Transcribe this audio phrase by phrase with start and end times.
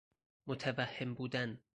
[0.47, 1.59] متوهم بودن